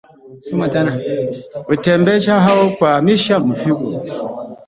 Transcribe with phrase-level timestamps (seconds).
[1.65, 3.89] Kutembeza au kuhamisha mifugo